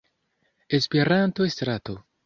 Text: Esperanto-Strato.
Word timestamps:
Esperanto-Strato. 0.79 2.03